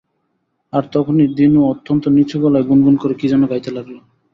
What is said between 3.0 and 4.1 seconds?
করে কী যেন গাইতে লাগল।